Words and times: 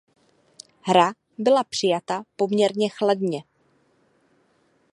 Hra 0.81 1.13
byla 1.37 1.63
přijata 1.63 2.23
poměrně 2.35 2.89
chladně. 2.89 3.43